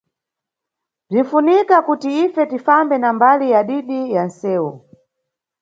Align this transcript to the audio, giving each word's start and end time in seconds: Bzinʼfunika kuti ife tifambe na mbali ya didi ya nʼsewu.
Bzinʼfunika 1.07 1.77
kuti 1.87 2.09
ife 2.23 2.43
tifambe 2.51 2.95
na 2.99 3.09
mbali 3.15 3.45
ya 3.53 3.61
didi 3.69 3.99
ya 4.15 4.23
nʼsewu. 4.29 4.71